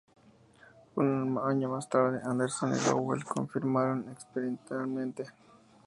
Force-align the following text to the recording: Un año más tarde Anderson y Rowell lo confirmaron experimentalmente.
Un 0.95 1.37
año 1.45 1.69
más 1.69 1.87
tarde 1.87 2.21
Anderson 2.23 2.71
y 2.75 2.89
Rowell 2.89 3.19
lo 3.19 3.27
confirmaron 3.35 4.09
experimentalmente. 4.11 5.25